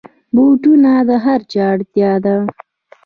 بوټونه 0.35 0.91
د 1.09 1.11
هرچا 1.25 1.63
اړتیا 1.73 2.11
ده. 2.23 2.35